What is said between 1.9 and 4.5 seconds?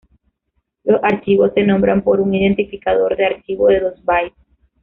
por un identificador de archivo de dos bytes.